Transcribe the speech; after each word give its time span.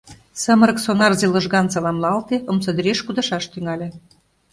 Самырык 0.43 0.77
сонарзе 0.85 1.27
лыжган 1.33 1.67
саламлалте, 1.73 2.35
омсадӱреш 2.51 2.99
кудашаш 3.05 3.45
тӱҥале. 3.51 3.87